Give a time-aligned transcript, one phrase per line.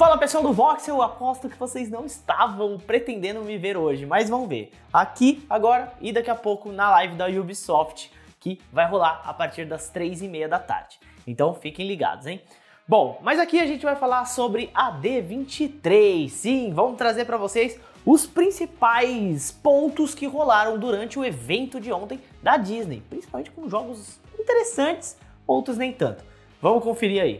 [0.00, 4.30] Fala pessoal do Voxel, eu aposto que vocês não estavam pretendendo me ver hoje, mas
[4.30, 8.10] vão ver aqui agora e daqui a pouco na live da Ubisoft
[8.40, 10.98] que vai rolar a partir das 3 e meia da tarde.
[11.26, 12.40] Então fiquem ligados, hein?
[12.88, 16.30] Bom, mas aqui a gente vai falar sobre a D23.
[16.30, 22.18] Sim, vamos trazer para vocês os principais pontos que rolaram durante o evento de ontem
[22.42, 26.24] da Disney, principalmente com jogos interessantes, outros nem tanto.
[26.62, 27.38] Vamos conferir aí.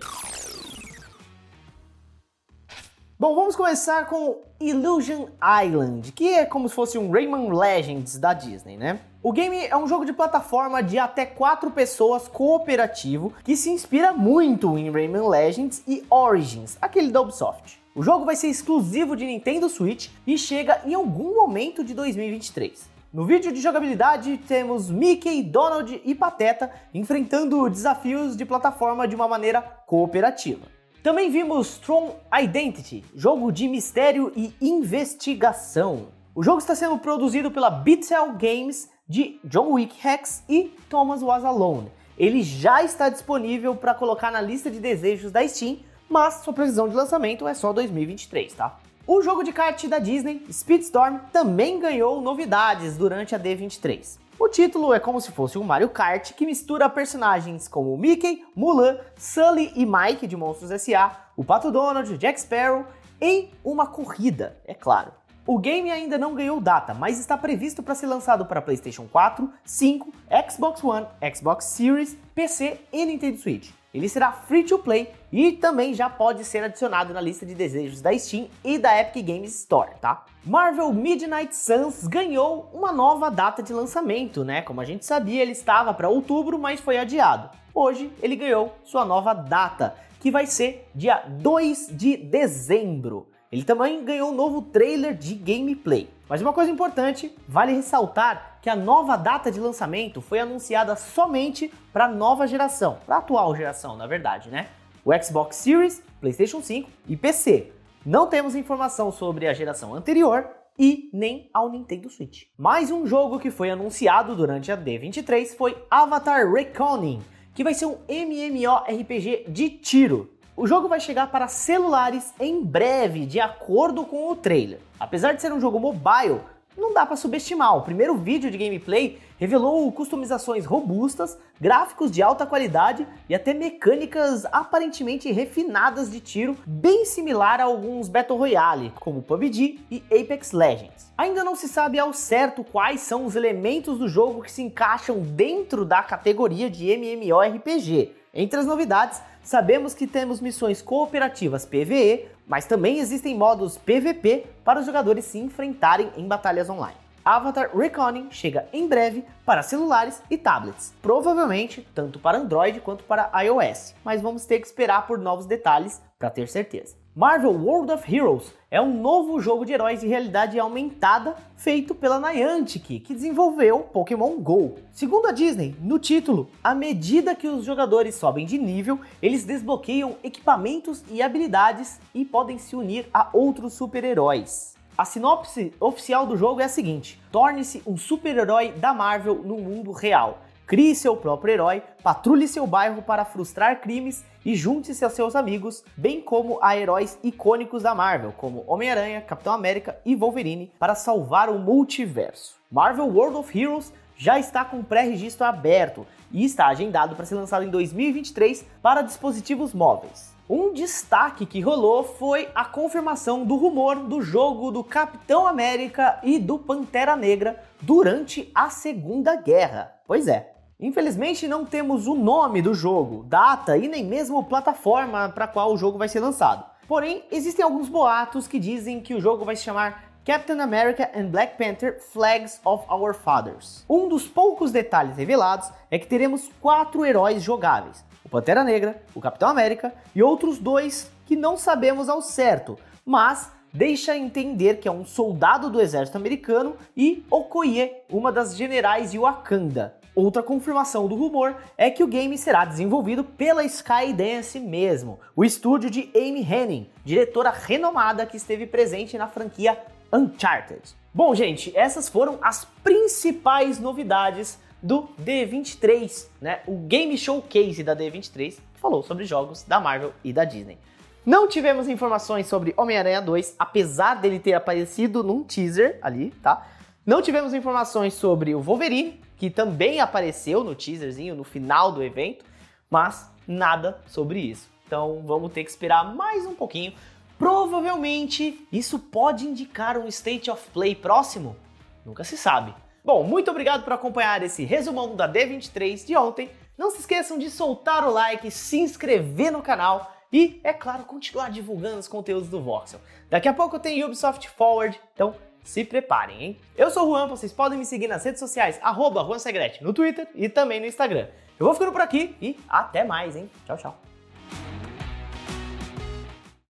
[3.20, 5.26] Bom, vamos começar com Illusion
[5.62, 8.98] Island, que é como se fosse um Rayman Legends da Disney, né?
[9.22, 14.14] O game é um jogo de plataforma de até 4 pessoas cooperativo que se inspira
[14.14, 17.78] muito em Rayman Legends e Origins, aquele da Ubisoft.
[17.94, 22.88] O jogo vai ser exclusivo de Nintendo Switch e chega em algum momento de 2023.
[23.12, 29.28] No vídeo de jogabilidade temos Mickey, Donald e Pateta enfrentando desafios de plataforma de uma
[29.28, 30.79] maneira cooperativa.
[31.02, 36.08] Também vimos Tron Identity, jogo de mistério e investigação.
[36.34, 41.42] O jogo está sendo produzido pela Beatel Games de John Wick Hex e Thomas Was
[41.42, 41.90] Alone.
[42.18, 46.86] Ele já está disponível para colocar na lista de desejos da Steam, mas sua previsão
[46.86, 48.78] de lançamento é só 2023, tá?
[49.06, 54.18] O jogo de kart da Disney, Speedstorm, também ganhou novidades durante a D23.
[54.40, 58.96] O título é como se fosse um Mario Kart que mistura personagens como Mickey, Mulan,
[59.14, 62.86] Sully e Mike de Monstros S.A., o Pato Donald, Jack Sparrow
[63.20, 65.12] em uma corrida, é claro.
[65.52, 69.52] O game ainda não ganhou data, mas está previsto para ser lançado para PlayStation 4,
[69.64, 70.12] 5,
[70.48, 73.72] Xbox One, Xbox Series, PC e Nintendo Switch.
[73.92, 78.00] Ele será free to play e também já pode ser adicionado na lista de desejos
[78.00, 80.24] da Steam e da Epic Games Store, tá?
[80.46, 84.62] Marvel Midnight Suns ganhou uma nova data de lançamento, né?
[84.62, 87.50] Como a gente sabia, ele estava para outubro, mas foi adiado.
[87.74, 93.26] Hoje ele ganhou sua nova data, que vai ser dia 2 de dezembro.
[93.50, 96.08] Ele também ganhou um novo trailer de gameplay.
[96.28, 101.72] Mas uma coisa importante, vale ressaltar que a nova data de lançamento foi anunciada somente
[101.92, 104.68] para a nova geração, para a atual geração, na verdade, né?
[105.04, 107.72] O Xbox Series, PlayStation 5 e PC.
[108.06, 110.48] Não temos informação sobre a geração anterior
[110.78, 112.44] e nem ao Nintendo Switch.
[112.56, 117.20] Mais um jogo que foi anunciado durante a D23 foi Avatar Reckoning,
[117.52, 120.30] que vai ser um MMORPG de tiro.
[120.60, 124.78] O jogo vai chegar para celulares em breve, de acordo com o trailer.
[125.00, 126.38] Apesar de ser um jogo mobile,
[126.76, 127.78] não dá para subestimar.
[127.78, 134.44] O primeiro vídeo de gameplay revelou customizações robustas, gráficos de alta qualidade e até mecânicas
[134.52, 141.10] aparentemente refinadas de tiro, bem similar a alguns Battle Royale, como PUBG e Apex Legends.
[141.16, 145.20] Ainda não se sabe ao certo quais são os elementos do jogo que se encaixam
[145.20, 148.19] dentro da categoria de MMORPG.
[148.32, 154.78] Entre as novidades, sabemos que temos missões cooperativas PvE, mas também existem modos PvP para
[154.78, 156.96] os jogadores se enfrentarem em batalhas online.
[157.24, 163.30] Avatar Reckoning chega em breve para celulares e tablets, provavelmente tanto para Android quanto para
[163.42, 166.99] iOS, mas vamos ter que esperar por novos detalhes para ter certeza.
[167.14, 172.20] Marvel World of Heroes é um novo jogo de heróis de realidade aumentada feito pela
[172.20, 174.76] Niantic, que desenvolveu Pokémon GO.
[174.92, 180.18] Segundo a Disney, no título, à medida que os jogadores sobem de nível, eles desbloqueiam
[180.22, 184.76] equipamentos e habilidades e podem se unir a outros super-heróis.
[184.96, 189.90] A sinopse oficial do jogo é a seguinte: torne-se um super-herói da Marvel no mundo
[189.90, 190.42] real.
[190.70, 195.82] Crie seu próprio herói, patrulhe seu bairro para frustrar crimes e junte-se aos seus amigos,
[195.96, 201.48] bem como a heróis icônicos da Marvel, como Homem-Aranha, Capitão América e Wolverine, para salvar
[201.48, 202.54] o multiverso.
[202.70, 207.64] Marvel World of Heroes já está com pré-registro aberto e está agendado para ser lançado
[207.64, 210.32] em 2023 para dispositivos móveis.
[210.48, 216.38] Um destaque que rolou foi a confirmação do rumor do jogo do Capitão América e
[216.38, 219.96] do Pantera Negra durante a Segunda Guerra.
[220.06, 225.46] Pois é, Infelizmente não temos o nome do jogo, data e nem mesmo plataforma para
[225.46, 226.64] qual o jogo vai ser lançado.
[226.88, 231.26] Porém, existem alguns boatos que dizem que o jogo vai se chamar Captain America and
[231.26, 233.84] Black Panther Flags of Our Fathers.
[233.86, 239.20] Um dos poucos detalhes revelados é que teremos quatro heróis jogáveis: o Pantera Negra, o
[239.20, 244.92] Capitão América e outros dois que não sabemos ao certo, mas deixa entender que é
[244.92, 249.99] um soldado do exército americano e Okoye, uma das generais de Wakanda.
[250.20, 255.88] Outra confirmação do rumor é que o game será desenvolvido pela Skydance mesmo, o estúdio
[255.88, 259.80] de Amy Henning, diretora renomada que esteve presente na franquia
[260.12, 260.82] Uncharted.
[261.14, 266.60] Bom, gente, essas foram as principais novidades do D23, né?
[266.66, 270.76] O Game Showcase da D23, que falou sobre jogos da Marvel e da Disney.
[271.24, 276.66] Não tivemos informações sobre Homem-Aranha 2, apesar dele ter aparecido num teaser ali, tá?
[277.06, 282.44] Não tivemos informações sobre o Wolverine, que também apareceu no teaserzinho no final do evento,
[282.90, 284.68] mas nada sobre isso.
[284.86, 286.92] Então vamos ter que esperar mais um pouquinho.
[287.38, 291.56] Provavelmente isso pode indicar um State of Play próximo?
[292.04, 292.74] Nunca se sabe.
[293.02, 296.50] Bom, muito obrigado por acompanhar esse resumão da D23 de ontem.
[296.76, 301.50] Não se esqueçam de soltar o like, se inscrever no canal e, é claro, continuar
[301.50, 303.00] divulgando os conteúdos do Voxel.
[303.30, 306.60] Daqui a pouco tem Ubisoft Forward, então se preparem, hein?
[306.76, 309.92] Eu sou o Juan, vocês podem me seguir nas redes sociais, arroba Juan Segrete, no
[309.92, 311.28] Twitter e também no Instagram.
[311.58, 313.50] Eu vou ficando por aqui e até mais, hein?
[313.66, 314.09] Tchau, tchau.